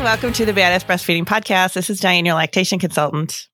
[0.00, 1.74] Welcome to the Badass Breastfeeding Podcast.
[1.74, 3.48] This is Diane, your lactation consultant.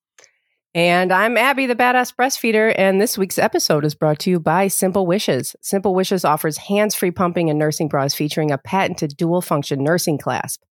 [0.75, 4.69] And I'm Abby, the badass breastfeeder, and this week's episode is brought to you by
[4.69, 5.57] Simple Wishes.
[5.61, 10.19] Simple Wishes offers hands free pumping and nursing bras featuring a patented dual function nursing
[10.19, 10.62] clasp.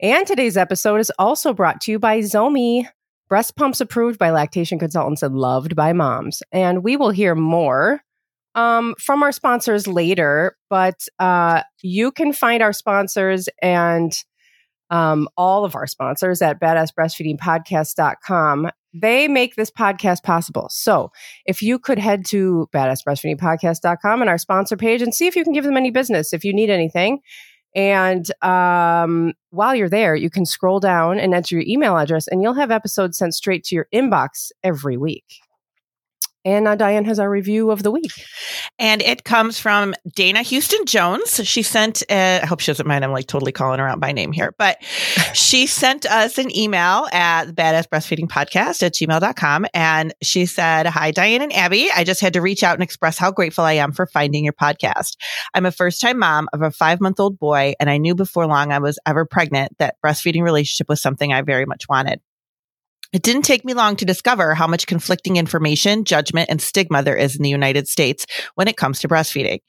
[0.00, 2.86] And today's episode is also brought to you by Zomee,
[3.28, 6.42] breast pumps approved by lactation consultants and loved by moms.
[6.52, 8.00] And we will hear more
[8.54, 14.12] um, from our sponsors later, but uh, you can find our sponsors and
[14.92, 18.70] um, all of our sponsors at badassbreastfeedingpodcast.com.
[18.94, 20.68] They make this podcast possible.
[20.70, 21.10] So
[21.46, 25.54] if you could head to badassbreastfeedingpodcast.com and our sponsor page and see if you can
[25.54, 27.20] give them any business if you need anything.
[27.74, 32.42] And um, while you're there, you can scroll down and enter your email address, and
[32.42, 35.24] you'll have episodes sent straight to your inbox every week.
[36.44, 38.12] And now Diane has our review of the week.
[38.78, 41.40] And it comes from Dana Houston Jones.
[41.44, 43.04] She sent, uh, I hope she doesn't mind.
[43.04, 44.82] I'm like totally calling her out by name here, but
[45.34, 49.66] she sent us an email at the badass breastfeeding podcast at gmail.com.
[49.72, 51.90] And she said, Hi, Diane and Abby.
[51.94, 54.52] I just had to reach out and express how grateful I am for finding your
[54.52, 55.16] podcast.
[55.54, 58.46] I'm a first time mom of a five month old boy, and I knew before
[58.46, 62.20] long I was ever pregnant that breastfeeding relationship was something I very much wanted.
[63.12, 67.16] It didn't take me long to discover how much conflicting information, judgment, and stigma there
[67.16, 69.60] is in the United States when it comes to breastfeeding.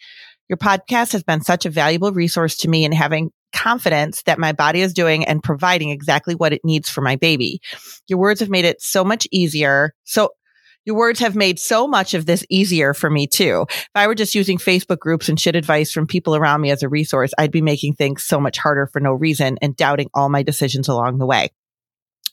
[0.49, 4.51] Your podcast has been such a valuable resource to me in having confidence that my
[4.51, 7.59] body is doing and providing exactly what it needs for my baby.
[8.07, 9.93] Your words have made it so much easier.
[10.05, 10.29] So
[10.85, 13.65] your words have made so much of this easier for me too.
[13.69, 16.83] If I were just using Facebook groups and shit advice from people around me as
[16.83, 20.29] a resource, I'd be making things so much harder for no reason and doubting all
[20.29, 21.51] my decisions along the way.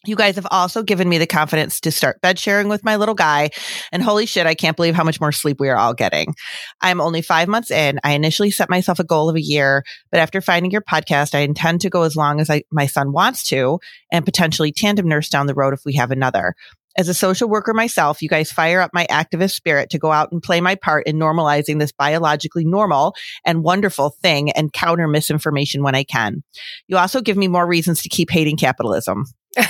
[0.06, 3.14] You guys have also given me the confidence to start bed sharing with my little
[3.14, 3.50] guy.
[3.92, 6.34] And holy shit, I can't believe how much more sleep we are all getting.
[6.80, 8.00] I'm only five months in.
[8.02, 11.40] I initially set myself a goal of a year, but after finding your podcast, I
[11.40, 13.78] intend to go as long as I, my son wants to
[14.10, 16.54] and potentially tandem nurse down the road if we have another.
[16.96, 20.32] As a social worker myself, you guys fire up my activist spirit to go out
[20.32, 25.82] and play my part in normalizing this biologically normal and wonderful thing and counter misinformation
[25.82, 26.42] when I can.
[26.88, 29.26] You also give me more reasons to keep hating capitalism.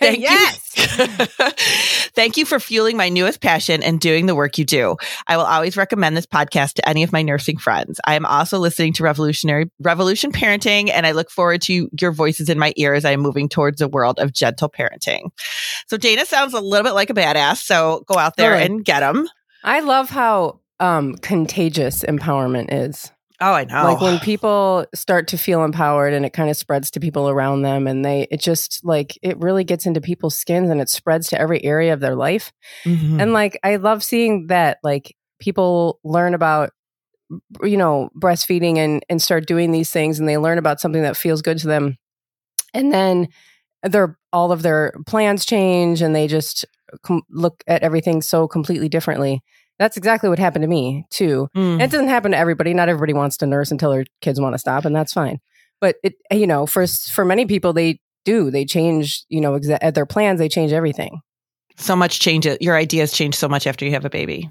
[0.00, 0.70] Thank yes.
[0.76, 1.06] you.
[2.14, 4.96] Thank you for fueling my newest passion and doing the work you do.
[5.26, 8.00] I will always recommend this podcast to any of my nursing friends.
[8.06, 12.48] I am also listening to Revolutionary Revolution Parenting, and I look forward to your voices
[12.48, 15.30] in my ear as I am moving towards a world of gentle parenting.
[15.88, 17.58] So Dana sounds a little bit like a badass.
[17.58, 18.64] So go out there Really?
[18.64, 19.28] and get them.
[19.62, 23.10] I love how um, contagious empowerment is.
[23.40, 23.84] Oh, I know.
[23.84, 27.62] Like when people start to feel empowered and it kind of spreads to people around
[27.62, 31.28] them and they, it just like, it really gets into people's skins and it spreads
[31.28, 32.52] to every area of their life.
[32.84, 33.20] Mhm.
[33.20, 36.70] And like, I love seeing that, like, people learn about,
[37.62, 41.16] you know, breastfeeding and, and start doing these things and they learn about something that
[41.16, 41.96] feels good to them.
[42.74, 43.28] And then
[43.82, 46.66] their, all of their plans change and they just
[47.02, 49.42] com- look at everything so completely differently.
[49.80, 51.48] That's exactly what happened to me too.
[51.56, 51.72] Mm.
[51.72, 52.72] And it doesn't happen to everybody.
[52.74, 55.40] Not everybody wants to nurse until their kids want to stop, and that's fine.
[55.80, 58.50] But it, you know, for for many people, they do.
[58.52, 60.38] They change, you know, exa- at their plans.
[60.38, 61.20] They change everything.
[61.78, 62.46] so much change.
[62.60, 64.50] Your ideas change so much after you have a baby.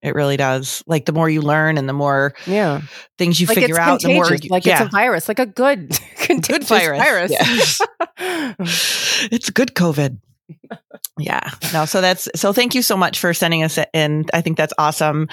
[0.00, 0.84] It really does.
[0.86, 2.82] Like the more you learn and the more Yeah,
[3.18, 4.48] things you like figure out, the more contagious.
[4.50, 4.84] like yeah.
[4.84, 7.02] it's a virus, like a good, good virus.
[7.02, 7.80] virus.
[9.32, 10.20] it's good COVID.
[11.18, 11.50] Yeah.
[11.72, 14.26] No, so that's so thank you so much for sending us in.
[14.32, 15.28] I think that's awesome.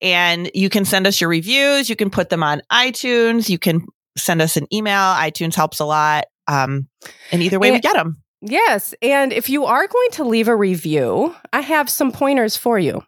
[0.00, 1.88] And you can send us your reviews.
[1.88, 3.48] You can put them on iTunes.
[3.48, 5.00] You can send us an email.
[5.14, 6.24] iTunes helps a lot.
[6.46, 6.88] Um,
[7.30, 8.22] and either way, we get them.
[8.44, 12.76] Yes, and if you are going to leave a review, I have some pointers for
[12.76, 13.04] you.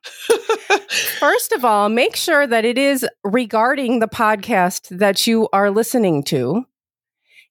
[1.18, 6.22] First of all, make sure that it is regarding the podcast that you are listening
[6.24, 6.66] to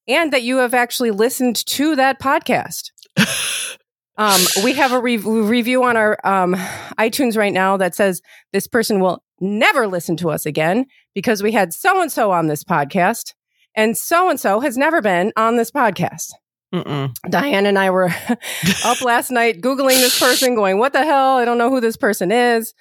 [0.07, 2.91] and that you have actually listened to that podcast.
[4.17, 6.53] Um, we have a re- review on our um,
[6.99, 8.21] iTunes right now that says
[8.51, 12.47] this person will never listen to us again because we had so and so on
[12.47, 13.33] this podcast,
[13.75, 16.33] and so and so has never been on this podcast.
[16.73, 17.13] Mm-mm.
[17.29, 18.09] Diane and I were
[18.85, 21.37] up last night Googling this person, going, What the hell?
[21.37, 22.73] I don't know who this person is.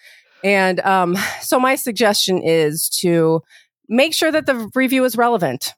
[0.44, 3.42] And um, so my suggestion is to
[3.88, 5.72] make sure that the review is relevant.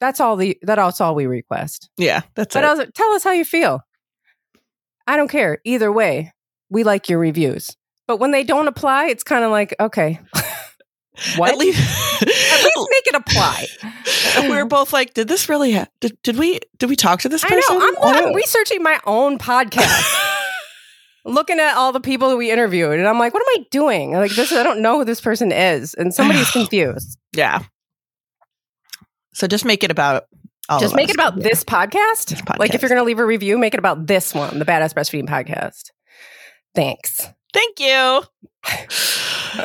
[0.00, 1.88] That's all the that's all we request.
[1.96, 2.66] Yeah, that's But it.
[2.66, 3.80] also, tell us how you feel.
[5.10, 5.58] I don't care.
[5.64, 6.32] Either way,
[6.68, 7.76] we like your reviews.
[8.06, 10.20] But when they don't apply, it's kind of like, okay.
[11.36, 11.50] what?
[11.50, 11.80] At least,
[12.22, 13.66] At least make it apply.
[14.42, 15.92] we were both like, did this really happen?
[16.00, 17.76] Did, did we did we talk to this I person?
[17.76, 17.88] know.
[17.88, 18.34] I'm, I I'm oh.
[18.34, 20.16] researching my own podcast.
[21.24, 24.12] looking at all the people that we interviewed and I'm like, what am I doing?
[24.12, 25.92] Like this I don't know who this person is.
[25.94, 27.18] And somebody's confused.
[27.32, 27.64] yeah.
[29.32, 30.26] So just make it about
[30.70, 31.10] All Just make us.
[31.10, 32.26] it about this podcast.
[32.26, 34.64] This Like if you're going to leave a review, make it about this one, the
[34.64, 35.90] Badass Breastfeeding Podcast.
[36.76, 37.26] Thanks.
[37.52, 38.22] Thank you.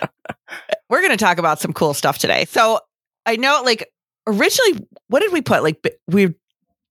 [0.90, 2.46] We're going to talk about some cool stuff today.
[2.46, 2.80] So
[3.28, 3.92] I know, like,
[4.26, 5.62] originally, what did we put?
[5.62, 6.34] Like, b- we,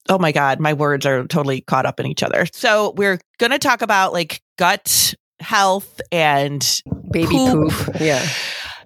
[0.08, 2.46] oh my God, my words are totally caught up in each other.
[2.52, 6.64] So we're going to talk about like gut health and
[7.10, 7.72] Baby Poop.
[7.72, 7.96] poop.
[8.00, 8.24] Yeah.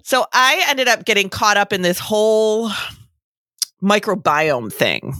[0.03, 2.71] so I ended up getting caught up in this whole
[3.81, 5.13] microbiome thing.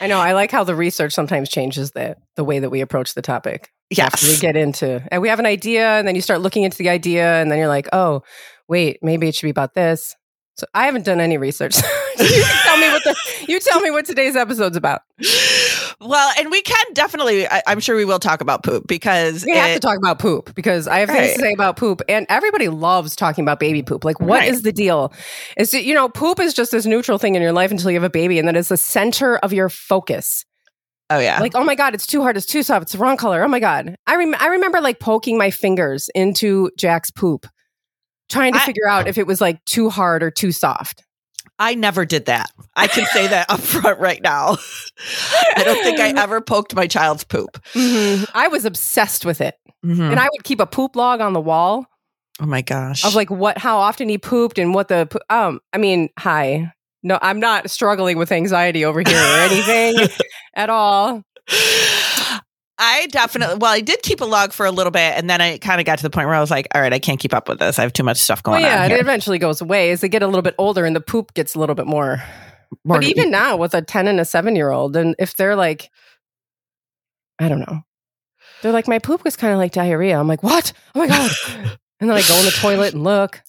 [0.00, 0.18] I know.
[0.18, 3.70] I like how the research sometimes changes the the way that we approach the topic.
[3.98, 6.78] After we get into, and we have an idea, and then you start looking into
[6.78, 8.22] the idea, and then you're like, oh,
[8.68, 10.14] wait, maybe it should be about this.
[10.56, 11.76] So I haven't done any research.
[12.18, 13.16] you tell me what the
[13.48, 15.02] you tell me what today's episode's about.
[16.02, 19.54] Well, and we can definitely, I, I'm sure we will talk about poop because We
[19.54, 22.68] have to talk about poop because I have things to say about poop, and everybody
[22.68, 24.02] loves talking about baby poop.
[24.04, 24.64] Like, what is Right.
[24.64, 25.12] the deal?
[25.58, 27.96] Is it, you know, poop is just this neutral thing in your life until you
[27.96, 30.46] have a baby, and then it's the center of your focus.
[31.10, 31.38] oh, yeah.
[31.40, 33.42] Like, oh my god, it's too hard, it's too soft, it's the wrong color.
[33.42, 37.46] Oh my god, I rem- I remember like poking my fingers into Jack's poop,
[38.30, 41.04] trying to I- figure out if it was like too hard or too soft.
[41.60, 42.50] I never did that.
[42.74, 44.56] I can say that up front right now.
[45.56, 47.62] I don't think I ever poked my child's poop.
[47.74, 48.26] Mhm.
[48.34, 49.54] I was obsessed with it,
[49.84, 50.10] Mhm.
[50.10, 51.86] and I would keep a poop log on the wall
[52.40, 53.04] Oh my gosh.
[53.04, 56.72] of like what how often he pooped and what the po- um I mean hi
[57.02, 60.08] no I'm not struggling with anxiety over here or anything
[60.54, 61.22] at all
[62.80, 65.58] I definitely, well, I did keep a log for a little bit and then I
[65.58, 67.34] kind of got to the point where I was like, all right, I can't keep
[67.34, 67.78] up with this.
[67.78, 68.90] I have too much stuff well going yeah on.
[68.90, 71.34] Yeah, it eventually goes away as they get a little bit older and the poop
[71.34, 72.22] gets a little bit more
[72.84, 73.30] More but even eat.
[73.30, 75.90] now with a 10 and a 7 year old and if they're like
[77.38, 77.82] I don't know
[78.62, 81.30] they're like my poop was kind of like diarrhea I'm like what oh my god
[82.00, 83.42] and then I go in the toilet and look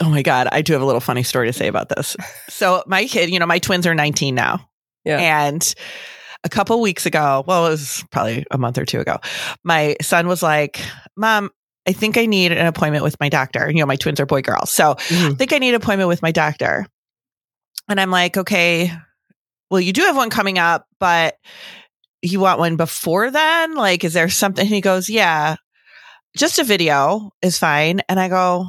[0.00, 2.16] oh my God, I do have a little funny story to say about this.
[2.48, 4.68] So my kid, you know, my twins are 19 now.
[5.04, 5.18] Yeah.
[5.18, 5.74] And
[6.44, 9.18] a couple weeks ago, well, it was probably a month or two ago,
[9.64, 10.80] my son was like,
[11.16, 11.50] Mom,
[11.86, 13.70] I think I need an appointment with my doctor.
[13.70, 14.70] You know, my twins are boy girls.
[14.70, 15.32] So mm-hmm.
[15.32, 16.86] I think I need an appointment with my doctor.
[17.88, 18.90] And I'm like, okay,
[19.70, 21.34] well, you do have one coming up, but
[22.22, 23.74] you want one before then?
[23.74, 24.62] Like, is there something?
[24.62, 25.56] And he goes, yeah,
[26.36, 28.00] just a video is fine.
[28.08, 28.66] And I go,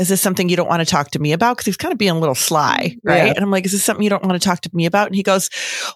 [0.00, 1.56] is this something you don't want to talk to me about?
[1.56, 3.26] Because he's kind of being a little sly, right?
[3.26, 3.32] Yeah.
[3.34, 5.08] And I'm like, is this something you don't want to talk to me about?
[5.08, 5.50] And he goes,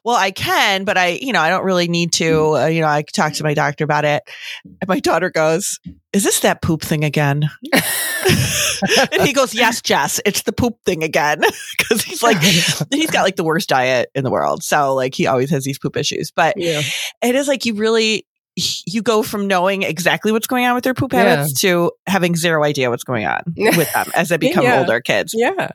[0.05, 2.57] well, I can, but I, you know, I don't really need to.
[2.57, 4.23] Uh, you know, I talk to my doctor about it.
[4.65, 5.81] And my daughter goes,
[6.13, 7.51] is this that poop thing again?
[7.73, 11.41] and he goes, Yes, Jess, it's the poop thing again.
[11.89, 12.39] Cause he's like,
[12.93, 14.63] he's got like the worst diet in the world.
[14.63, 16.31] So like he always has these poop issues.
[16.31, 16.83] But yeah
[17.25, 20.95] it is like you really, you go from knowing exactly what's going on with their
[20.95, 21.25] poop Yeah.
[21.25, 24.79] habits to having zero idea what's going on with them as they become Yeah.
[24.81, 25.35] older kids.
[25.37, 25.71] yeah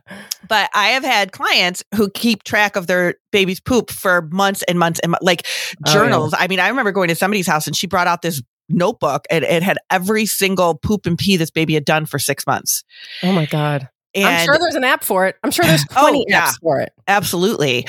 [0.48, 4.80] But I have had clients who keep track of their baby's poop for months and
[4.80, 5.94] months and like Oh, yeah.
[5.94, 6.34] journals.
[6.38, 9.44] I mean, I remember going to somebody's house and she brought out this notebook and
[9.44, 12.84] it had every single poop and pee this baby had done for six months.
[13.24, 15.36] oh my god And I'm sure there's an app for it.
[15.44, 16.48] I'm sure there's Oh, 20 yeah.
[16.48, 16.92] apps for it.
[17.08, 17.88] absolutely.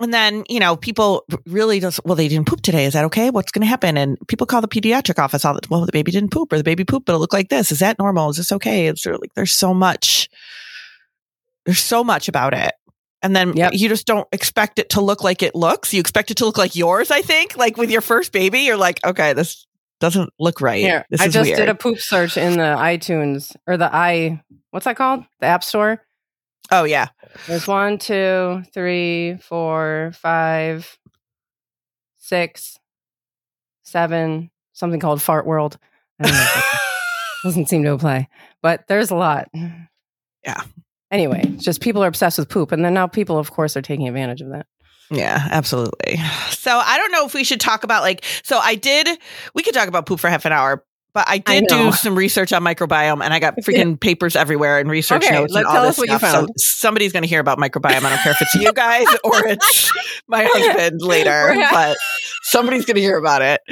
[0.00, 2.86] And then, you know, people really just, well, they didn't poop today.
[2.86, 3.28] Is that okay?
[3.28, 3.98] What's going to happen?
[3.98, 6.64] And people call the pediatric office all the well, the baby didn't poop or the
[6.64, 7.70] baby pooped, but it looked like this.
[7.70, 8.30] Is that normal?
[8.30, 8.86] Is this okay?
[8.86, 10.30] It's sort of like, there's so much,
[11.66, 12.72] there's so much about it.
[13.22, 13.74] And then Yep.
[13.74, 15.92] you just don't expect it to look like it looks.
[15.92, 17.56] You expect it to look like yours, I think.
[17.58, 19.66] Like with your first baby, you're like, okay, this
[20.00, 20.80] doesn't look right.
[20.80, 21.58] Here, I just weird.
[21.58, 25.24] did a poop search in the iTunes or the i what's that called?
[25.40, 26.02] The App Store.
[26.70, 27.08] Oh, yeah.
[27.46, 30.98] There's one, two, three, four, five,
[32.18, 32.78] six,
[33.82, 35.78] seven, something called Fart World.
[36.18, 36.60] I don't know.
[37.50, 38.28] Doesn't seem to apply,
[38.62, 39.48] but there's a lot.
[40.44, 40.60] Yeah.
[41.10, 44.06] Anyway, just people are obsessed with poop, and then now people, of course, are taking
[44.06, 44.66] advantage of that.
[45.10, 46.18] Yeah, absolutely.
[46.50, 49.08] So I don't know if we should talk about like so I did
[49.54, 51.86] we could talk about poop for half an hour, but I I did know.
[51.86, 55.54] do some research on microbiome and I got freaking papers everywhere and research Okay, notes
[55.54, 56.32] and all tell this us what you stuff.
[56.32, 56.48] found.
[56.48, 58.02] So somebody's going to hear about microbiome.
[58.04, 59.92] I don't care if it's you guys or it's
[60.28, 61.96] my husband later, but
[62.44, 63.60] somebody's going to hear about it.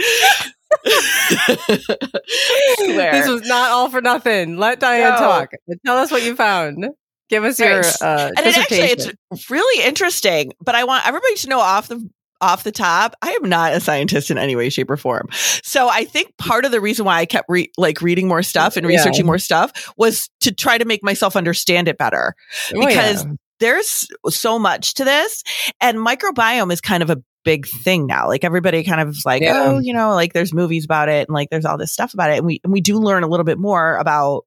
[2.79, 4.57] This was not all for nothing.
[4.57, 5.19] Let Diane No.
[5.19, 5.51] talk.
[5.85, 6.87] Tell us what you found.
[7.29, 8.03] Give us your Right.
[8.03, 12.09] uh, and it actually it's really interesting but i want everybody to know off the
[12.41, 15.27] off the top i am not a scientist in any way shape or form
[15.63, 18.77] so i think part of the reason why i kept re- like reading more stuff
[18.77, 18.97] and Yeah.
[18.97, 22.35] researching more stuff was to try to make myself understand it better
[22.75, 22.87] Oh, yeah.
[22.87, 23.27] because
[23.61, 25.43] there's so much to this
[25.81, 29.43] and microbiome is kind of a big thing now like everybody kind of is like
[29.43, 29.65] Yeah.
[29.67, 32.31] oh you know like there's movies about it and like there's all this stuff about
[32.31, 34.45] it and we and we do learn a little bit more about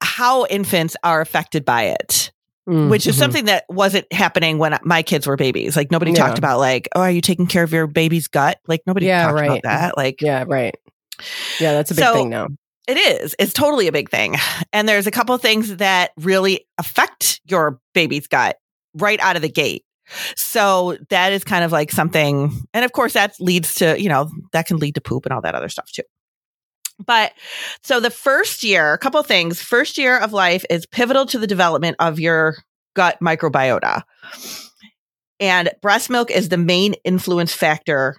[0.00, 2.32] how infants are affected by it
[2.68, 3.18] Mm, which is mhm.
[3.18, 5.76] something that wasn't happening when my kids were babies.
[5.76, 6.26] Like nobody Yeah.
[6.26, 8.58] talked about like, oh, are you taking care of your baby's gut?
[8.68, 9.46] Like nobody Yeah, talked right.
[9.50, 9.96] about that.
[9.96, 10.74] Like Yeah, right.
[11.58, 12.46] Yeah, that's a big So- thing now.
[12.86, 13.34] it is.
[13.38, 14.36] It's totally a big thing.
[14.72, 18.56] And there's a couple of things that really affect your baby's gut
[18.94, 19.84] right out of the gate.
[20.36, 24.30] So that is kind of like something, and of course that leads to, you know,
[24.52, 26.02] that can lead to poop and all that other stuff too.
[27.04, 27.32] But
[27.82, 29.60] so the first year, a couple things.
[29.60, 32.56] First year of life is pivotal to the development of your
[32.94, 34.02] gut microbiota.
[35.40, 38.16] And breast milk is the main influence factor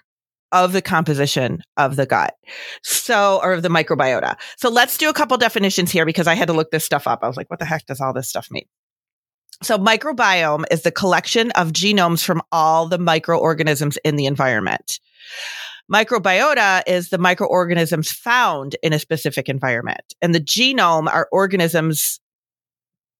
[0.52, 2.34] of the composition of the gut.
[2.82, 4.36] So, or of the microbiota.
[4.56, 7.20] So let's do a couple definitions here because I had to look this stuff up.
[7.22, 8.66] I was like, what the heck does all this stuff mean?
[9.62, 15.00] So microbiome is the collection of genomes from all the microorganisms in the environment.
[15.92, 20.14] Microbiota is the microorganisms found in a specific environment.
[20.22, 22.20] And the genome are organisms,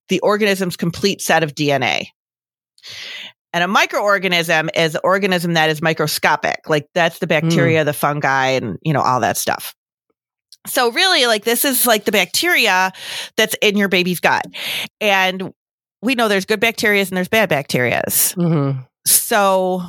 [0.08, 2.06] the organism's complete set of DNA.
[3.52, 6.68] And a microorganism is an organism that is microscopic.
[6.68, 9.74] Like that's the bacteria, the fungi, and you know, all that stuff.
[10.66, 12.92] So really, like this is like the bacteria
[13.36, 14.46] that's in your baby's gut.
[15.00, 15.52] And
[16.04, 19.82] we know there's good bacteria and there's bad bacterias hmm so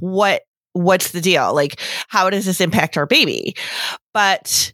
[0.00, 1.54] what what's the deal?
[1.54, 3.54] Like how does this impact our baby?
[4.14, 4.72] But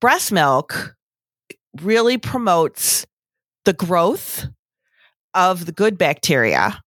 [0.00, 0.94] breast milk
[1.80, 3.06] really promotes
[3.64, 4.46] the growth
[5.32, 6.80] of the good bacteria.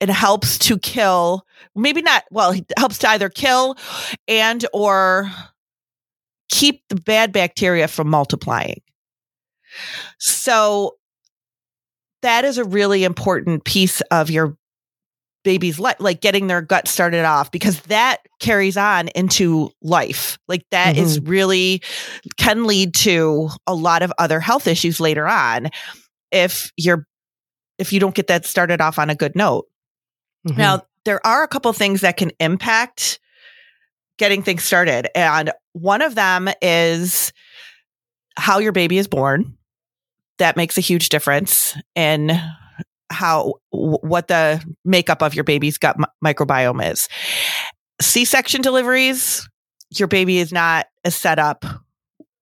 [0.00, 3.76] It helps to kill maybe not well it helps to either kill
[4.26, 5.30] and or
[6.48, 8.80] keep the bad bacteria from multiplying.
[10.18, 10.96] So
[12.22, 14.57] that is a really important piece of your
[15.44, 20.38] baby's life, like getting their gut started off, because that carries on into life.
[20.48, 21.82] Like that is really
[22.36, 25.68] can lead to a lot of other health issues later on
[26.30, 27.06] if you're
[27.78, 29.66] if you don't get that started off on a good note.
[30.46, 30.56] Mhm.
[30.56, 33.20] Now, there are a couple things that can impact
[34.18, 35.08] getting things started.
[35.16, 37.32] And one of them is
[38.36, 39.56] how your baby is born.
[40.38, 42.38] That makes a huge difference in
[43.10, 47.08] how w- what the makeup of your baby's gut mi- microbiome is.
[48.00, 49.48] C-section deliveries,
[49.90, 51.64] your baby is not as set up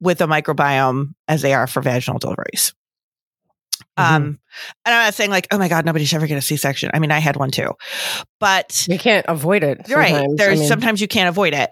[0.00, 2.74] with a microbiome as they are for vaginal deliveries.
[3.98, 4.38] Um,
[4.84, 6.90] and I'm not saying like, oh my God, nobody should ever get a C-section.
[6.92, 7.72] I mean, I had one too,
[8.38, 9.88] but you can't avoid it.
[9.88, 10.10] you're right.
[10.10, 10.32] sometimes.
[10.32, 11.70] I There's mean, sometimes you can't avoid it.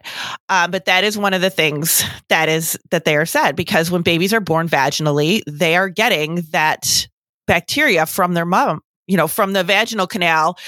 [0.48, 3.90] Um, but that is one of the things that is that they are said because
[3.90, 7.08] when babies are born vaginally, they are getting that
[7.46, 10.58] bacteria from their mom, you know, from the vaginal canal.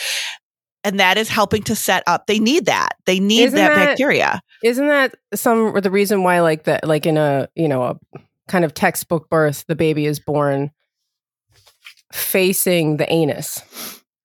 [0.85, 2.27] And that is helping to set up.
[2.29, 2.91] They need that.
[3.07, 4.41] They need that, that- bacteria.
[4.63, 7.97] Isn't that some the reason why like that like in a you know a
[8.49, 10.71] kind of textbook birth the baby is born
[12.13, 13.61] facing the anus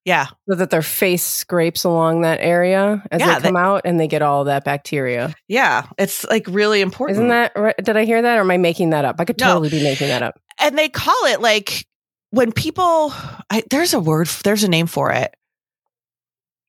[0.05, 0.27] Yeah.
[0.47, 4.07] so that their face scrapes along that area as Yeah, they come out and they
[4.07, 5.33] get all that bacteria.
[5.47, 5.87] Yeah.
[5.97, 7.17] It's like really important.
[7.17, 7.53] Isn't that?
[7.83, 9.15] Did I hear that or am I making that up?
[9.19, 9.47] I could No.
[9.47, 10.39] totally be making that up.
[10.59, 11.85] and they call it like
[12.31, 13.13] when people
[13.49, 15.33] I, there's a word there's a name for it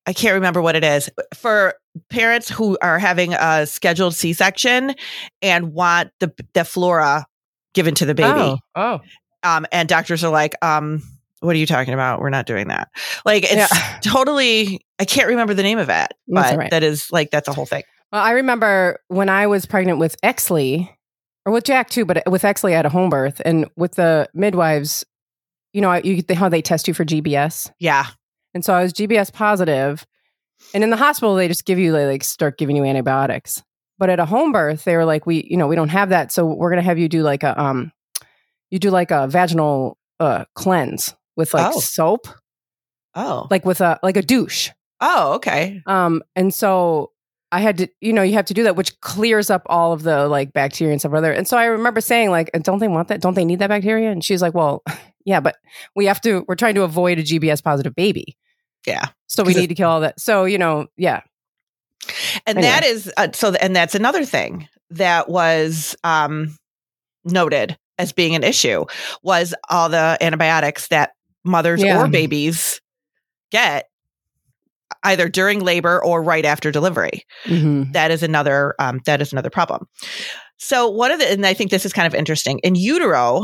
[0.07, 1.75] i can't remember what it is for
[2.11, 4.95] parents who are having a scheduled c-section
[5.40, 7.25] and want the the flora
[7.75, 9.00] given to the baby Oh, oh.
[9.42, 11.02] um and doctors are like um
[11.40, 12.88] what are you talking about we're not doing that
[13.25, 13.99] like it's Yeah.
[14.02, 16.71] totally i can't remember the name of it but right.
[16.71, 20.21] that is like that's a whole thing Well, I remember when I was pregnant with
[20.23, 20.88] Exley,
[21.47, 24.28] or with Jack too, but with Exley, I had a home birth, and with the
[24.35, 25.02] midwives,
[25.73, 28.07] you know, you, how they test you for GBS, yeah
[28.55, 30.07] and so I was GBS positive,
[30.75, 33.62] and in the hospital they just give you they like start giving you antibiotics.
[33.99, 36.33] But at a home birth, they were like, we, you know, we don't have that,
[36.33, 37.93] so we're gonna have you do like a um,
[38.71, 41.81] you do like a vaginal uh cleanse with like Oh.
[41.81, 42.26] soap,
[43.14, 44.71] oh like with a like a douche.
[45.00, 47.12] oh okay Um, and so
[47.50, 50.02] I had to, you know, you have to do that, which clears up all of
[50.05, 51.33] the like bacteria and stuff other.
[51.33, 53.21] And so I remember saying, like, don't they want that?
[53.21, 54.11] Don't they need that bacteria?
[54.11, 54.83] And she's like, well,
[55.25, 55.57] yeah, but
[55.97, 58.37] we have to, we're trying to avoid a GBS positive baby.
[58.87, 60.19] yeah So we need to kill all that.
[60.21, 61.21] So, you know, yeah.
[62.47, 62.62] and Anyway.
[62.62, 66.57] that is uh, so and that's another thing that was um
[67.25, 68.85] noted as being an issue
[69.23, 71.12] was all the antibiotics that
[71.45, 72.02] mothers Yeah.
[72.02, 72.81] or babies
[73.52, 73.88] get
[75.05, 77.93] either during labor or right after delivery Mm-hmm.
[77.93, 79.87] that is another um, that is another problem
[80.59, 83.43] so one of the and i think this is kind of interesting in utero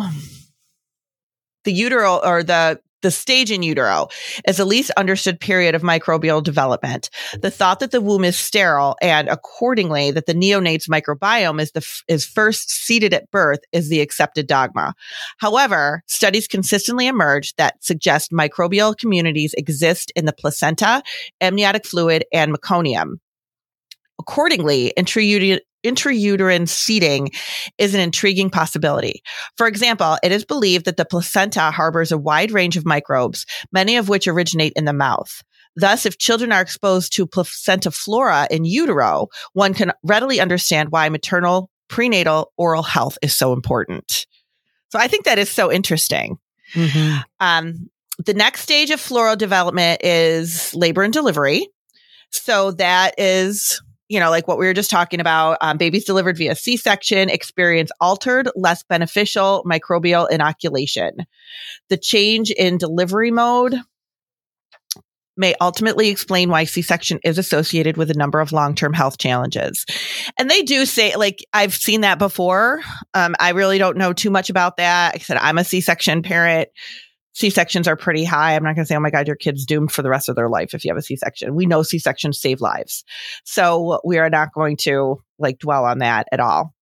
[1.64, 4.08] the utero or the the stage in utero
[4.46, 7.10] is the least understood period of microbial development.
[7.40, 11.80] The thought that the womb is sterile and accordingly that the neonate's microbiome is the
[11.80, 14.94] f- is first seeded at birth is the accepted dogma.
[15.38, 21.02] However, studies consistently emerge that suggest microbial communities exist in the placenta,
[21.40, 23.18] amniotic fluid, and meconium.
[24.20, 27.30] Accordingly, intrauterine intrauterine seeding
[27.78, 29.22] is an intriguing possibility.
[29.56, 33.96] For example, it is believed that the placenta harbors a wide range of microbes, many
[33.96, 35.42] of which originate in the mouth.
[35.76, 41.08] Thus, if children are exposed to placenta flora in utero, one can readily understand why
[41.08, 44.26] maternal prenatal oral health is so important.
[44.90, 46.38] So I think that is so interesting.
[46.74, 47.18] Mm-hmm.
[47.40, 47.90] Um,
[48.24, 51.68] the next stage of floral development is labor and delivery.
[52.30, 56.36] So that is you know, like what we were just talking about, um, babies delivered
[56.36, 61.26] via C-section experience altered, less beneficial microbial inoculation.
[61.90, 63.76] The change in delivery mode
[65.36, 69.86] may ultimately explain why C-section is associated with a number of long-term health challenges.
[70.36, 72.80] And they do say, like, I've seen that before.
[73.14, 75.14] Um, I really don't know too much about that.
[75.14, 76.70] I said, I'm a C-section parent.
[77.38, 78.56] C-sections are pretty high.
[78.56, 80.34] I'm not going to say, oh my God, your kid's doomed for the rest of
[80.34, 81.54] their life if you have a C-section.
[81.54, 83.04] We know C-sections save lives.
[83.44, 86.74] So we are not going to like dwell on that at all.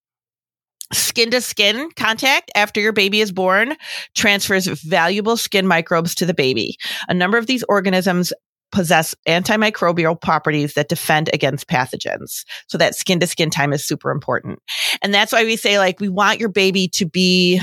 [0.95, 3.77] Skin to skin contact after your baby is born
[4.15, 6.79] transfers valuable skin microbes to the baby.
[7.09, 8.33] A number of these organisms
[8.73, 12.45] possess antimicrobial properties that defend against pathogens.
[12.69, 14.61] So that skin to skin time is super important.
[15.03, 17.61] And that's why we say like we want your baby to be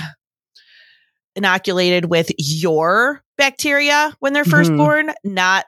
[1.36, 4.78] inoculated with your bacteria when they're 1st mm-hmm.
[4.78, 5.66] born, not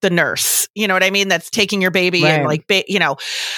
[0.00, 0.68] the nurse.
[0.74, 1.28] You know what I mean?
[1.28, 2.30] That's taking your baby right.
[2.30, 3.16] and like, ba- you know,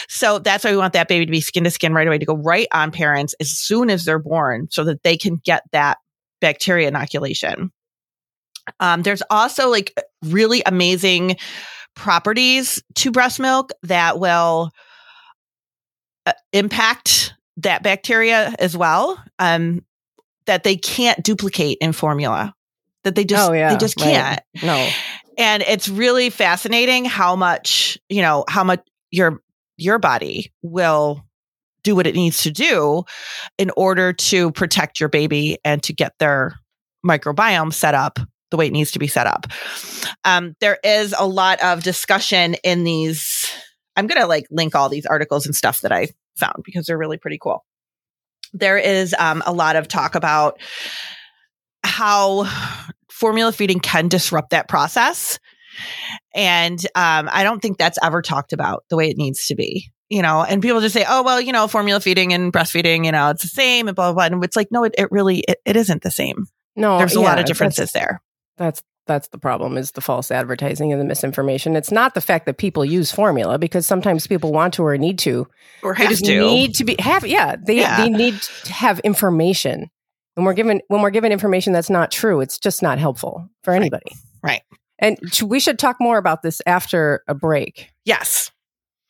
[0.08, 2.26] so that's why we want that baby to be skin to skin right away to
[2.26, 5.98] go right on parents as soon as they're born so that they can get that
[6.40, 7.70] bacteria inoculation.
[8.78, 9.92] Um, there's also like
[10.24, 11.36] really amazing
[11.94, 14.70] properties to breast milk that will
[16.26, 19.22] uh, impact that bacteria as well.
[19.38, 19.84] Um,
[20.50, 22.52] that they can't duplicate in formula.
[23.04, 24.42] That they just oh, yeah, they just can't.
[24.56, 24.64] Right.
[24.64, 24.90] No.
[25.38, 28.80] And it's really fascinating how much, you know, how much
[29.12, 29.40] your
[29.76, 31.24] your body will
[31.84, 33.04] do what it needs to do
[33.58, 36.58] in order to protect your baby and to get their
[37.06, 38.18] microbiome set up
[38.50, 39.46] the way it needs to be set up.
[40.24, 43.48] Um, there is a lot of discussion in these.
[43.94, 47.18] I'm to like link all these articles and stuff that I found because they're really
[47.18, 47.64] pretty cool
[48.52, 50.60] there is um, a lot of talk about
[51.82, 52.48] how
[53.10, 55.38] formula feeding can disrupt that process.
[56.34, 59.90] And um, I don't think that's ever talked about the way it needs to be.
[60.08, 63.12] You know, and people just say, "Oh, well, you know, formula feeding and breastfeeding, you
[63.12, 64.28] know, it's the same," and blah blah.
[64.28, 64.36] blah.
[64.36, 66.46] And it's like, no, it, it really it, it isn't the same.
[66.74, 68.20] No, there's a yeah, lot of differences there.
[68.56, 71.74] That's that's the problem is the false advertising and the misinformation.
[71.74, 75.18] It's not the fact that people use formula because sometimes people want to or need
[75.20, 75.48] to
[75.82, 77.96] or have to need to be have yeah they yeah.
[77.96, 79.90] they need to have information.
[80.34, 83.74] When we're given when we're given information that's not true, it's just not helpful for
[83.74, 84.12] anybody.
[84.42, 84.62] Right.
[84.70, 84.78] right.
[85.00, 87.90] And we should talk more about this after a break.
[88.04, 88.52] Yes.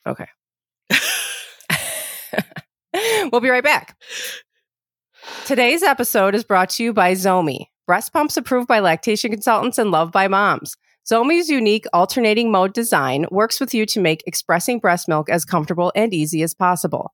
[0.07, 0.29] Okay.
[3.31, 3.97] we'll be right back.
[5.45, 9.91] Today's episode is brought to you by Zomee breast pumps approved by lactation consultants and
[9.91, 10.77] loved by moms.
[11.05, 15.91] Zomee's unique alternating mode design works with you to make expressing breast milk as comfortable
[15.97, 17.13] and easy as possible.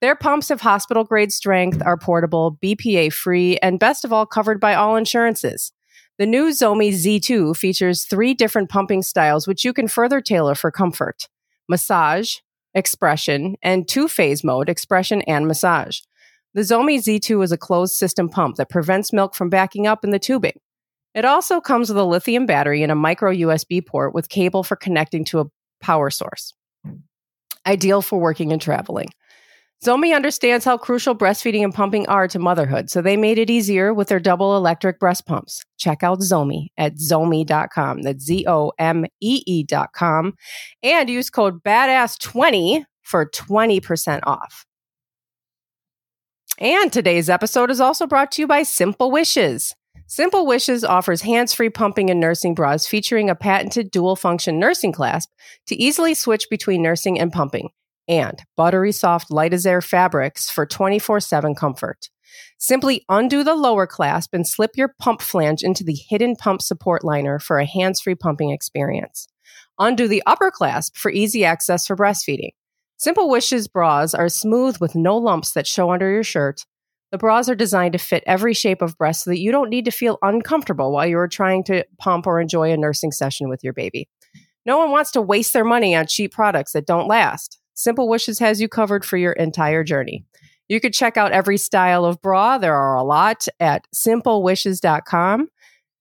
[0.00, 4.58] Their pumps have hospital grade strength, are portable, BPA free, and best of all, covered
[4.58, 5.70] by all insurances.
[6.18, 10.72] The new Zomee Z2 features three different pumping styles, which you can further tailor for
[10.72, 11.28] comfort
[11.68, 12.38] massage,
[12.74, 16.00] expression, and two phase mode, expression and massage.
[16.54, 20.10] The Zomee Z2 is a closed system pump that prevents milk from backing up in
[20.10, 20.58] the tubing.
[21.14, 24.76] It also comes with a lithium battery and a micro USB port with cable for
[24.76, 25.46] connecting to a
[25.80, 26.54] power source.
[27.66, 29.08] Ideal for working and traveling.
[29.84, 33.94] Zomee understands how crucial breastfeeding and pumping are to motherhood, so they made it easier
[33.94, 35.64] with their double electric breast pumps.
[35.78, 38.02] Check out Zomee at zomee.com.
[38.02, 40.34] That's Z O M E E.com.
[40.82, 44.66] And use code BADASS20 for 20% off.
[46.60, 49.76] And today's episode is also brought to you by Simple Wishes.
[50.08, 54.90] Simple Wishes offers hands free pumping and nursing bras featuring a patented dual function nursing
[54.90, 55.30] clasp
[55.68, 57.68] to easily switch between nursing and pumping,
[58.08, 62.10] and buttery soft light as air fabrics for 24 7 comfort.
[62.58, 67.04] Simply undo the lower clasp and slip your pump flange into the hidden pump support
[67.04, 69.28] liner for a hands free pumping experience.
[69.78, 72.50] Undo the upper clasp for easy access for breastfeeding.
[72.98, 76.64] Simple Wishes bras are smooth with no lumps that show under your shirt,
[77.10, 79.86] The bras are designed to fit every shape of breast so that you don't need
[79.86, 83.64] to feel uncomfortable while you are trying to pump or enjoy a nursing session with
[83.64, 84.08] your baby.
[84.66, 87.58] No one wants to waste their money on cheap products that don't last.
[87.74, 90.26] Simple Wishes has you covered for your entire journey.
[90.68, 92.58] You could check out every style of bra.
[92.58, 95.48] There are a lot at simplewishes.com.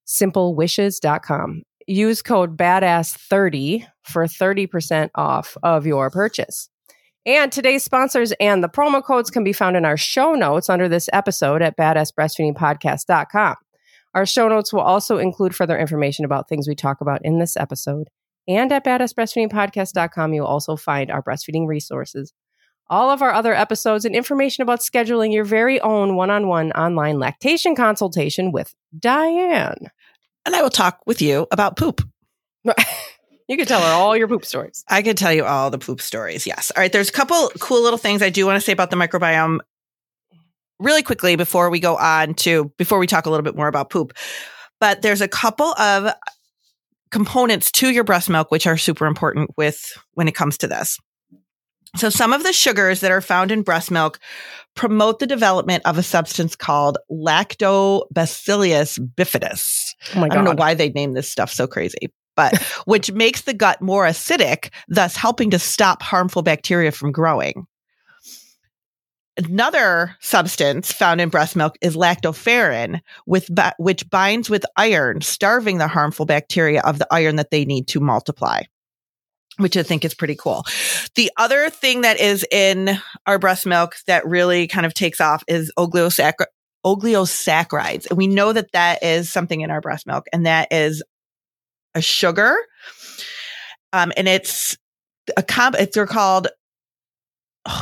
[0.06, 1.64] Simplewishes.com.
[1.86, 6.70] Use code BADASS30 for 30% off of your purchase.
[7.28, 10.88] And today's sponsors and the promo codes can be found in our show notes under
[10.88, 13.56] this episode at badassbreastfeedingpodcast.com.
[14.16, 17.58] Our show notes will also include further information about things we talk about in this
[17.58, 18.08] episode.
[18.48, 22.32] And at badassbreastfeedingpodcast.com, you'll also find our breastfeeding resources,
[22.90, 26.72] all of our other episodes, and information about scheduling your very own one on one
[26.72, 29.92] online lactation consultation with Diane.
[30.46, 32.08] And I will talk with you about poop.
[33.48, 34.84] You could tell her all your poop stories.
[34.90, 36.46] I could tell you all the poop stories.
[36.46, 36.72] Yes.
[36.76, 36.92] All right.
[36.92, 39.60] There's a couple cool little things I do want to say about the microbiome
[40.80, 43.90] really quickly before we go on to, before we talk a little bit more about
[43.90, 44.14] poop.
[44.80, 46.14] But there's a couple of
[47.10, 51.00] components to your breast milk, which are super important with when it comes to this.
[51.96, 54.20] So some of the sugars that are found in breast milk
[54.76, 59.96] promote the development of a substance called lactobacillus bifidus.
[60.14, 63.42] Oh my I don't know why they named this stuff so crazy, but which makes
[63.42, 67.68] the gut more acidic, thus helping to stop harmful bacteria from growing.
[69.38, 75.88] Another substance found in breast milk is lactoferrin, with which binds with iron, starving the
[75.88, 78.64] harmful bacteria of the iron that they need to multiply.
[79.58, 80.66] Which I think is pretty cool.
[81.16, 85.44] The other thing that is in our breast milk that really kind of takes off
[85.48, 88.10] is oligosaccharides.
[88.10, 91.04] And we know that that is something in our breast milk, and that is
[91.98, 92.56] a sugar.
[93.92, 94.78] Um, and it's
[95.36, 96.48] a comp, they're called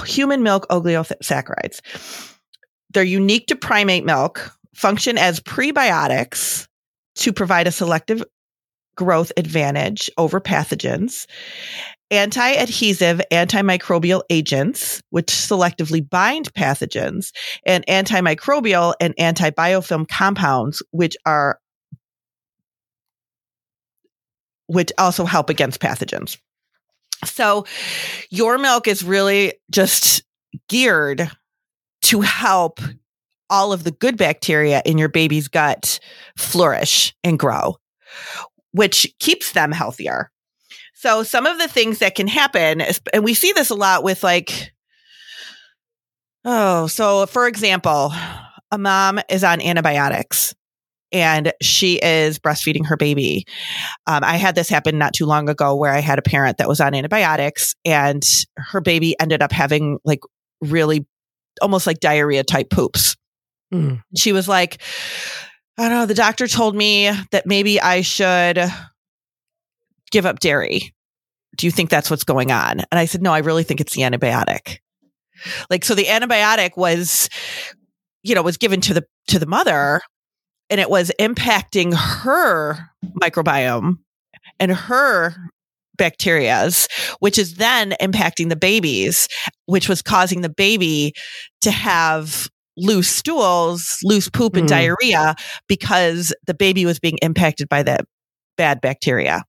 [0.05, 1.81] human milk oligosaccharides.
[2.93, 6.67] They're unique to primate milk, function as prebiotics
[7.15, 8.23] to provide a selective
[8.95, 11.25] growth advantage over pathogens,
[12.11, 17.31] anti adhesive antimicrobial agents, which selectively bind pathogens,
[17.65, 21.59] and antimicrobial and antibiofilm compounds, which are
[24.67, 26.37] which also help against pathogens.
[27.23, 27.65] So
[28.29, 30.23] your milk is really just
[30.69, 31.29] geared
[32.03, 32.79] to help
[33.49, 35.99] all of the good bacteria in your baby's gut
[36.37, 37.77] flourish and grow,
[38.71, 40.31] which keeps them healthier.
[40.93, 42.81] So some of the things that can happen,
[43.13, 44.73] and we see this a lot with like,
[46.43, 48.11] oh, so for example,
[48.71, 50.55] a mom is on antibiotics
[51.15, 53.45] and she is breastfeeding her baby.
[54.05, 56.67] Um, I had this happen not too long ago where I had a parent that
[56.67, 58.21] was on antibiotics and
[58.57, 60.19] her baby ended up having like
[60.59, 61.07] really
[61.61, 63.15] almost like diarrhea type poops.
[63.73, 64.01] Mm.
[64.17, 64.81] She was like,
[65.77, 68.59] I don't know, the doctor told me that maybe I should
[70.11, 70.93] give up dairy.
[71.55, 72.81] Do you think that's what's going on?
[72.91, 74.79] And I said, no, I really think it's the antibiotic.
[75.69, 77.29] Like, so the antibiotic was,
[78.21, 80.01] you know, was given to the, to the mother
[80.69, 82.77] and it was impacting her
[83.21, 83.97] microbiome
[84.59, 85.35] and her
[85.97, 86.87] bacterias,
[87.19, 89.27] which is then impacting the babies,
[89.65, 91.13] which was causing the baby
[91.61, 94.69] to have loose stools, loose poop and mm.
[94.69, 95.35] diarrhea
[95.67, 98.01] because the baby was being impacted by that
[98.57, 99.43] bad bacteria.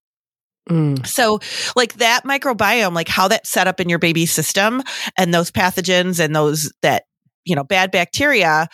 [0.71, 1.07] Mm.
[1.07, 1.39] So,
[1.77, 4.83] like that microbiome, like how that's set up in your baby's system
[5.17, 7.05] and those pathogens and those that,
[7.45, 8.67] you know, bad bacteria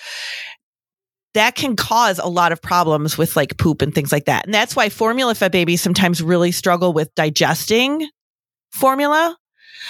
[1.34, 4.44] that can cause a lot of problems with like poop and things like that.
[4.44, 8.06] And that's why formula fed babies sometimes really struggle with digesting
[8.70, 9.36] formula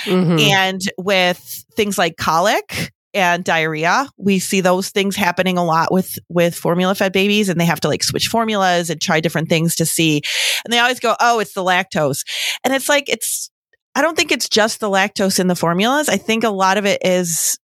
[0.05, 0.39] mm-hmm.
[0.39, 4.09] and with things like colic and diarrhea.
[4.17, 7.81] We see those things happening a lot with, with formula fed babies and they have
[7.81, 10.23] to like switch formulas and try different things to see.
[10.65, 12.25] And they always go, Oh, it's the lactose.
[12.65, 13.51] And it's like, it's,
[13.95, 16.09] I don't think it's just the lactose in the formulas.
[16.09, 17.59] I think a lot of it is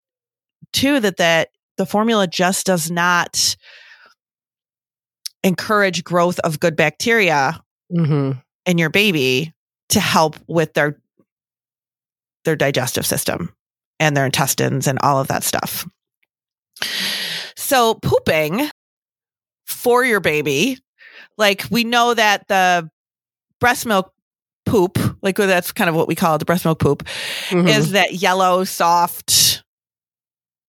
[0.73, 3.55] too that, that the formula just does not
[5.43, 7.61] encourage growth of good bacteria
[7.91, 8.31] mm-hmm.
[8.65, 9.53] in your baby
[9.89, 10.99] to help with their
[12.45, 13.53] their digestive system
[13.99, 15.87] and their intestines and all of that stuff.
[17.55, 18.69] So pooping
[19.65, 20.79] for your baby,
[21.37, 22.89] like we know that the
[23.59, 24.11] breast milk
[24.65, 27.03] poop, like that's kind of what we call it, the breast milk poop,
[27.49, 27.67] mm-hmm.
[27.67, 29.63] is that yellow, soft,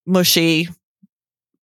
[0.07, 0.69] mushy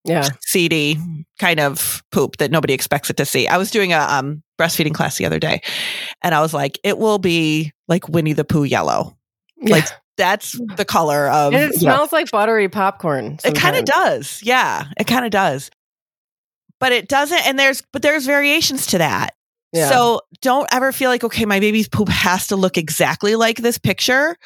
[0.06, 0.98] yeah seedy
[1.40, 4.94] kind of poop that nobody expects it to see i was doing a um, breastfeeding
[4.94, 5.62] class the other day
[6.22, 9.16] and i was like it will be like winnie the pooh yellow
[9.62, 9.76] yeah.
[9.76, 9.86] like
[10.18, 11.54] that's the color of.
[11.54, 13.40] And it smells like buttery popcorn.
[13.44, 14.42] it kind of does.
[14.44, 15.72] Yeah, it kind of does.
[16.80, 19.36] But it doesn't and there's but there's variations to that.
[19.74, 19.90] Yeah.
[19.90, 23.80] So don't ever feel like okay, my baby's poop has to look exactly like this
[23.80, 24.38] picture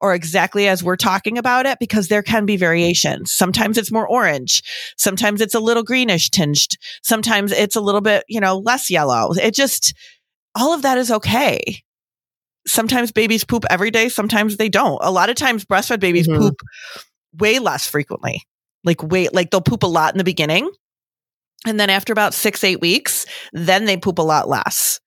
[0.00, 3.32] or exactly as we're talking about it because there can be variations.
[3.32, 4.62] Sometimes it's more orange,
[4.96, 9.32] sometimes it's a little greenish tinged, sometimes it's a little bit, you know, less yellow.
[9.34, 9.94] It just
[10.56, 11.82] all of that is okay.
[12.66, 14.98] Sometimes babies poop every day, sometimes they don't.
[15.02, 16.38] A lot of times breastfed babies Mhm.
[16.38, 16.60] poop
[17.38, 18.42] way less frequently.
[18.84, 20.68] Like wait, like they'll poop a lot in the beginning.
[21.66, 25.00] And then after about 6 8 weeks, then they poop a lot less.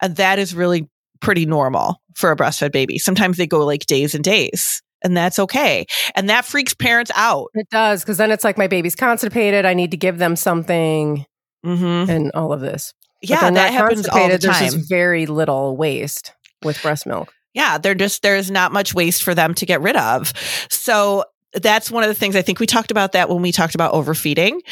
[0.00, 0.88] And that is really
[1.20, 2.98] pretty normal for a breastfed baby.
[2.98, 5.86] Sometimes they go like days and days, and that's okay.
[6.14, 7.48] And that freaks parents out.
[7.54, 9.64] It does because then it's like my baby's constipated.
[9.64, 11.24] I need to give them something
[11.64, 12.92] hmm and all of this.
[13.22, 14.60] Yeah, that happens all the time.
[14.60, 16.32] There's just very little waste
[16.64, 17.32] with breast milk.
[17.54, 20.32] Yeah, they're just there's not much waste for them to get rid of.
[20.70, 23.74] So that's one of the things I think we talked about that when we talked
[23.74, 24.62] about overfeeding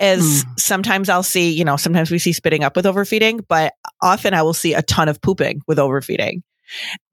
[0.00, 0.50] is hmm.
[0.58, 4.42] sometimes I'll see, you know, sometimes we see spitting up with overfeeding, but often I
[4.42, 6.42] will see a ton of pooping with overfeeding.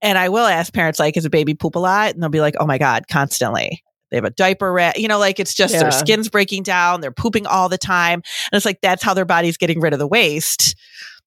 [0.02, 2.14] And I will ask parents like, is a baby poop a lot?
[2.14, 3.84] And they'll be like, oh my God, constantly.
[4.10, 5.82] They have a diaper rat, you know, like it's just Yeah.
[5.82, 7.02] their skin's breaking down.
[7.02, 8.16] They're pooping all the time.
[8.52, 10.76] And it's like, that's how their body's getting rid of the waste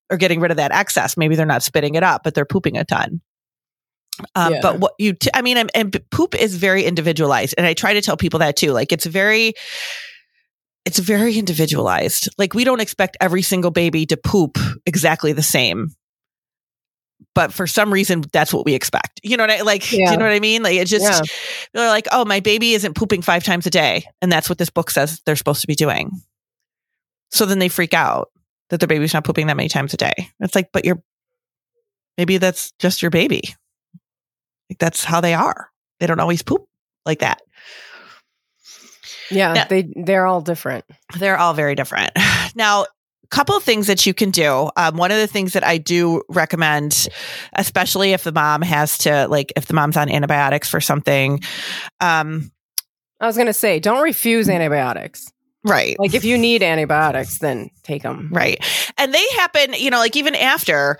[0.09, 1.17] or getting rid of that excess.
[1.17, 3.21] Maybe they're not spitting it up, but they're pooping a ton.
[4.35, 4.59] Um, Yeah.
[4.61, 7.55] But what you, t- I mean, and, and poop is very individualized.
[7.57, 8.71] And I try to tell people that too.
[8.71, 9.53] Like it's very,
[10.85, 12.29] it's very individualized.
[12.37, 15.89] Like we don't expect every single baby to poop exactly the same.
[17.33, 19.19] But for some reason, that's what we expect.
[19.23, 19.83] You know what I like?
[19.83, 20.11] Do Yeah.
[20.11, 20.63] you know what I mean?
[20.63, 21.21] Like it just, Yeah.
[21.73, 24.05] they're like, oh, my baby isn't pooping five times a day.
[24.21, 26.11] And that's what this book says they're supposed to be doing.
[27.31, 28.29] So then they freak out
[28.69, 30.13] that their baby's not pooping that many times a day.
[30.39, 31.01] It's like, but you're,
[32.17, 33.41] maybe that's just your baby.
[34.69, 35.69] Like that's how they are.
[35.99, 36.67] They don't always poop
[37.05, 37.41] like that.
[39.31, 39.65] Yeah, Yeah.
[39.65, 40.85] they they're all different.
[41.17, 42.11] They're all very different.
[42.57, 44.69] Now, a couple of things that you can do.
[44.77, 47.09] Um, one of the things that I do recommend,
[47.53, 51.41] especially if the mom has to, like, if the mom's on antibiotics for something,
[51.99, 52.49] um,
[53.19, 55.27] I was gonna say, don't refuse antibiotics.
[55.65, 55.97] Right.
[55.99, 58.29] Like if you need antibiotics, then take them.
[58.31, 58.63] Right.
[58.97, 60.97] And they happen, you know, like even after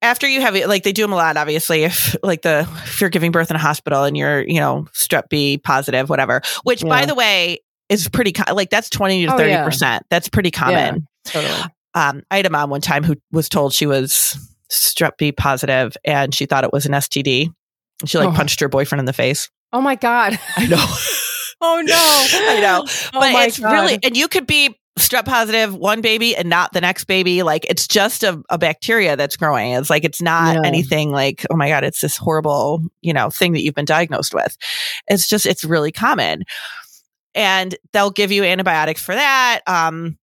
[0.00, 3.00] after you have it, like they do them a lot, obviously, if like the if
[3.00, 6.82] you're giving birth in a hospital and you're, you know, strep B positive, whatever, which
[6.82, 9.64] by the way is pretty like that's 20 to Oh, 30 yeah.
[9.64, 10.04] percent.
[10.10, 11.06] That's pretty common.
[11.24, 11.62] Totally.
[11.94, 14.36] Um, I had a mom one time who was told she was
[14.70, 17.52] strep B positive and she thought it was an STD.
[18.06, 18.32] She like Oh.
[18.32, 19.50] punched her boyfriend in the face.
[19.72, 20.38] Oh my god.
[20.56, 20.84] I know.
[21.62, 21.94] Oh no.
[22.50, 22.84] I know.
[23.14, 23.72] Oh but my it's God.
[23.72, 27.64] really and you could be strep positive one baby and not the next baby like
[27.70, 30.60] it's just a, a bacteria that's growing it's like it's not Yeah.
[30.68, 34.34] anything like oh my god it's this horrible you know thing that you've been diagnosed
[34.34, 34.54] with
[35.08, 36.42] it's just it's really common
[37.34, 40.18] and they'll give you antibiotics for that um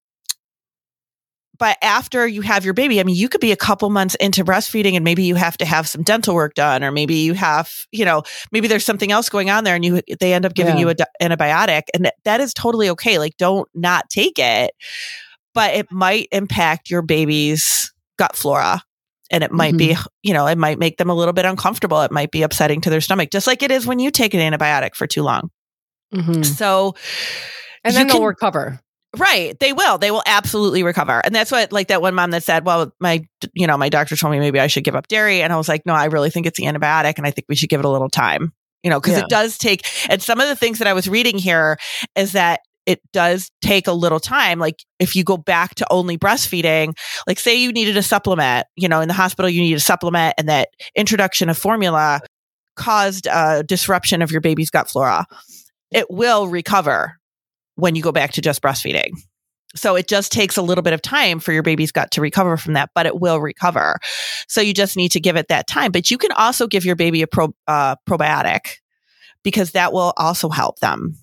[1.60, 4.44] but after you have your baby, I mean, you could be a couple months into
[4.44, 7.70] breastfeeding and maybe you have to have some dental work done, or maybe you have,
[7.92, 10.74] you know, maybe there's something else going on there and you, they end up giving
[10.76, 10.80] Yeah.
[10.80, 13.18] you an antibiotic and that- that is totally okay.
[13.18, 14.72] Like don't not take it,
[15.54, 18.82] but it might impact your baby's gut flora.
[19.30, 22.00] And it might be, you know, it might make them a little bit uncomfortable.
[22.02, 24.40] It might be upsetting to their stomach, just like it is when you take an
[24.40, 25.50] antibiotic for too long.
[26.12, 26.44] Mhm.
[26.44, 26.96] So,
[27.84, 28.80] And then they'll recover.
[29.16, 29.58] Right.
[29.58, 29.98] They will.
[29.98, 31.20] They will absolutely recover.
[31.24, 34.14] And that's what, like that one mom that said, well, my, you know, my doctor
[34.16, 35.42] told me maybe I should give up dairy.
[35.42, 37.14] And I was like, no, I really think it's the antibiotic.
[37.18, 38.52] And I think we should give it a little time,
[38.84, 39.24] you know, because Yeah.
[39.24, 41.76] it does take, and some of the things that I was reading here
[42.14, 44.58] is that it does take a little time.
[44.60, 46.96] Like if you go back to only breastfeeding,
[47.26, 50.34] like say you needed a supplement, you know, in the hospital, you need a supplement
[50.38, 52.20] and that introduction of formula
[52.76, 55.26] caused a disruption of your baby's gut flora.
[55.90, 57.16] It will recover
[57.80, 59.12] when you go back to just breastfeeding.
[59.76, 62.56] So it just takes a little bit of time for your baby's gut to recover
[62.56, 63.98] from that, but it will recover.
[64.48, 65.92] So you just need to give it that time.
[65.92, 68.60] But you can also give your baby a pro, uh, probiotic
[69.44, 71.16] because that will also help them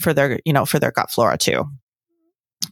[0.00, 1.64] for their, you know, for their gut flora too.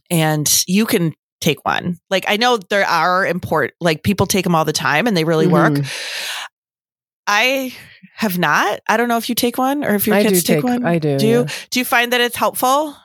[0.09, 1.97] And you can take one.
[2.09, 5.23] Like I know there are important, like people take them all the time and they
[5.23, 5.73] really work.
[5.73, 5.87] Mhm.
[7.25, 7.73] I
[8.15, 8.81] have not.
[8.87, 10.63] I don't know if you take one or if your I kids do take, take
[10.65, 10.85] one.
[10.85, 11.17] I do.
[11.17, 11.39] Do you?
[11.41, 11.47] yeah.
[11.69, 12.95] Do you find that it's helpful?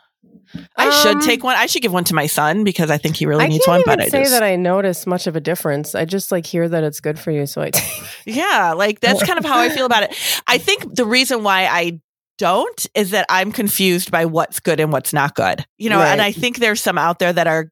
[0.76, 1.56] I should Um, take one.
[1.56, 3.82] I should give one to my son because I think he really I needs one.
[3.86, 5.94] But I say just, that I notice much of a difference.
[5.94, 7.70] I just like hear that it's good for you, so I
[8.26, 10.16] yeah, like that's kind of how I feel about it.
[10.46, 12.00] I think the reason why I
[12.38, 15.64] don't is that I'm confused by what's good and what's not good.
[15.78, 17.70] You know, and I think there's some out there that are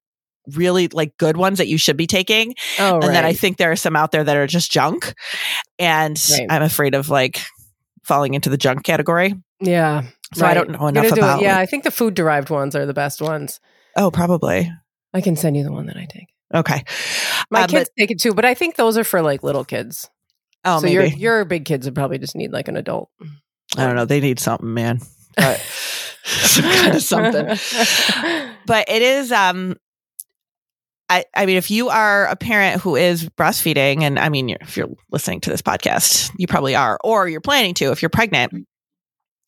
[0.54, 3.72] really like good ones that you should be taking, Oh, and then I think there
[3.72, 5.14] are some out there that are just junk,
[5.78, 6.46] and Right.
[6.50, 7.40] I'm afraid of like
[8.04, 9.34] falling into the junk category.
[9.60, 10.04] Yeah.
[10.32, 11.18] So I don't know enough do it.
[11.18, 11.40] about.
[11.42, 13.60] Yeah, I think the food derived ones are the best ones.
[13.96, 14.70] Oh, probably.
[15.12, 16.28] I can send you the one that I take.
[16.52, 16.82] Okay.
[17.50, 20.08] My Uh, kids take it too, but I think those are for like little kids.
[20.64, 20.94] Oh, so maybe.
[20.94, 23.10] your your big kids would probably just need like an adult.
[23.76, 24.04] I don't know.
[24.06, 25.00] They need something, man.
[25.36, 25.58] But
[26.24, 27.56] some kind of something.
[28.66, 29.30] But it is.
[29.30, 29.76] Um.
[31.10, 34.76] I, I mean, if you are a parent who is breastfeeding, and I mean, if
[34.78, 38.66] you're listening to this podcast, you probably are, or you're planning to if you're pregnant.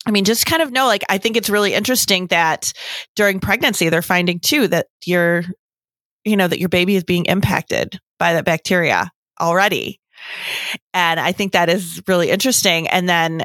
[0.07, 2.71] I mean, just kind of know, like, I think it's really interesting that
[3.17, 5.43] during pregnancy, they're finding too that your,
[6.23, 9.99] you know, that your baby is being impacted by that bacteria already.
[10.93, 12.87] And I think that is really interesting.
[12.87, 13.43] And then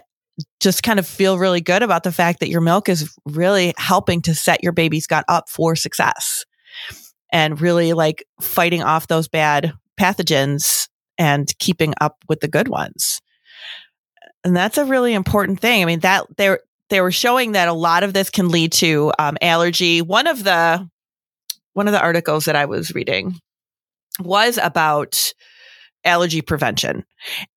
[0.60, 4.22] just kind of feel really good about the fact that your milk is really helping
[4.22, 6.44] to set your baby's gut up for success
[7.32, 13.20] and really like fighting off those bad pathogens and keeping up with the good ones.
[14.44, 15.82] And that's a really important thing.
[15.82, 16.56] I mean, that they
[16.90, 20.02] they were showing that a lot of this can lead to um, allergy.
[20.02, 20.88] One of the
[21.72, 23.38] one of the articles that I was reading
[24.20, 25.32] was about
[26.04, 27.04] allergy prevention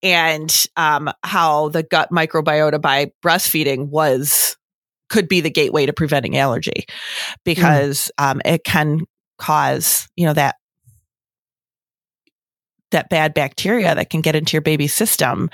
[0.03, 4.55] and um, how the gut microbiota by breastfeeding was
[5.09, 6.85] could be the gateway to preventing allergy
[7.43, 9.01] because um, it can
[9.37, 10.55] cause you know that
[12.91, 15.49] that bad bacteria that can get into your baby's system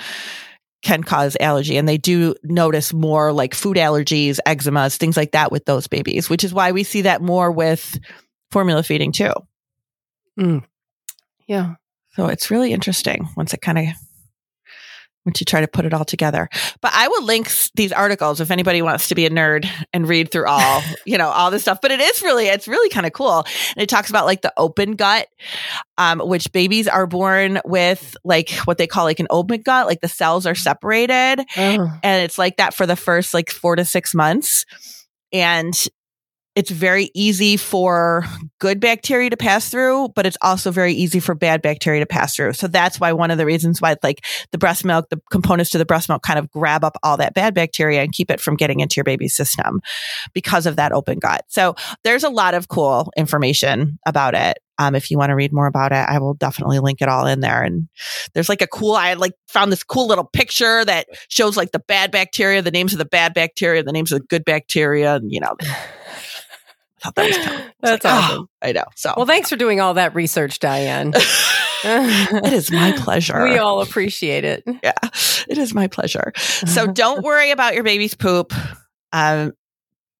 [0.81, 5.51] can cause allergy and they do notice more like food allergies eczemas things like that
[5.51, 7.99] with those babies which is why we see that more with
[8.49, 9.33] formula feeding too
[10.39, 10.63] mm.
[11.47, 11.75] yeah.
[12.11, 13.85] so it's really interesting once it kind of
[15.25, 16.49] once you try to put it all together.
[16.81, 20.31] But I will link these articles if anybody wants to be a nerd and read
[20.31, 21.79] through all, you know, all this stuff.
[21.81, 23.45] But it is really, it's really kind of cool.
[23.75, 25.27] And it talks about like the open gut,
[25.97, 30.01] um, which babies are born with like what they call like an open gut, like
[30.01, 31.99] the cells are separated Oh.
[32.03, 34.65] and it's like that for the first like four to six months
[35.31, 35.73] and
[36.61, 38.23] it's very easy for
[38.59, 42.35] good bacteria to pass through but it's also very easy for bad bacteria to pass
[42.35, 45.71] through so that's why one of the reasons why like the breast milk the components
[45.71, 48.39] to the breast milk kind of grab up all that bad bacteria and keep it
[48.39, 49.81] from getting into your baby's system
[50.33, 54.95] because of that open gut so there's a lot of cool information about it um,
[54.95, 57.39] if you want to read more about it, I will definitely link it all in
[57.39, 57.61] there.
[57.61, 57.87] And
[58.33, 61.83] there's like a cool, I like found this cool little picture that shows like the
[61.87, 65.15] bad bacteria, the names of the bad bacteria, the names of the good bacteria.
[65.15, 65.55] And, you know,
[67.03, 68.39] I thought that was kind of, That's like, awesome.
[68.41, 68.83] "Oh," I know.
[68.95, 71.13] So Well, thanks for doing all that research, Diane.
[71.83, 73.43] it is my pleasure.
[73.43, 74.63] we all appreciate it.
[74.83, 74.93] yeah,
[75.49, 76.31] it is my pleasure.
[76.35, 78.53] So don't worry about your baby's poop.
[79.11, 79.53] Um,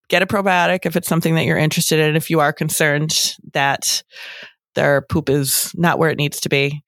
[0.10, 2.16] get a probiotic if it's something that you're interested in.
[2.16, 4.04] If you are concerned that
[4.74, 6.84] their poop is not where it needs to be,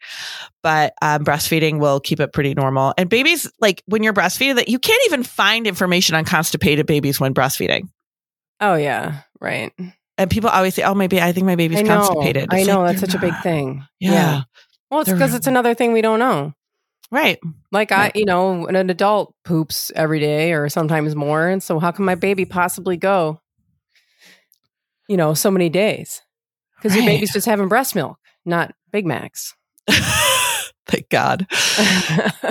[0.61, 2.93] but um, breastfeeding will keep it pretty normal.
[2.97, 7.19] And babies, like when you're breastfeeding, that you can't even find information on constipated babies
[7.19, 7.89] when breastfeeding.
[8.65, 9.71] Oh yeah, right.
[10.17, 11.95] And people always say, "Oh, maybe I think my baby's I know.
[12.07, 13.83] constipated." I know like, that's such a big thing.
[13.99, 14.43] Yeah,
[14.89, 16.53] Well, it's because it's another thing we don't know.
[17.11, 17.39] right.
[17.71, 18.15] Like I, Right.
[18.15, 22.15] you know, an adult poops every day or sometimes more, and so how can my
[22.15, 23.41] baby possibly go?
[25.09, 26.21] You know, so many days
[26.77, 29.53] because your baby's just having breast milk, not Big Macs.
[30.85, 31.45] Thank God.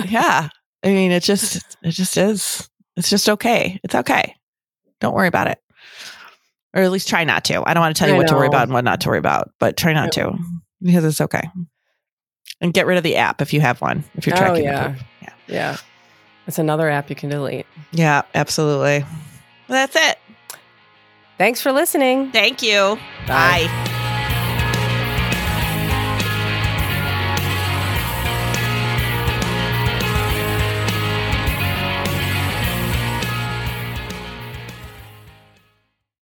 [0.07, 0.49] yeah.
[0.83, 2.69] I mean, it just, it just is.
[2.97, 3.79] It's just okay.
[3.83, 4.35] It's okay.
[4.99, 5.59] Don't worry about it.
[6.73, 7.63] Or at least try not to.
[7.67, 9.09] I don't want to tell you I what to worry about and what not to
[9.09, 10.37] worry about, but try not to
[10.81, 11.47] because it's okay.
[12.61, 15.05] And get rid of the app if you have one, if you're tracking, Oh, tracking
[15.21, 15.33] yeah.
[15.47, 15.55] Yeah.
[15.55, 15.77] yeah,
[16.47, 17.67] it's another app you can delete.
[17.91, 19.05] Yeah, absolutely.
[19.67, 20.17] That's it.
[21.37, 22.31] Thanks for listening.
[22.31, 22.97] Thank you.
[23.27, 23.99] Bye.